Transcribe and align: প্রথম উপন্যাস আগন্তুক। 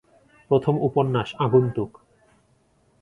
প্রথম 0.51 0.75
উপন্যাস 0.81 1.29
আগন্তুক। 1.39 1.91